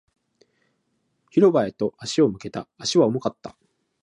[1.29, 2.67] 広場へと足を向けた。
[2.79, 3.55] 足は重かった。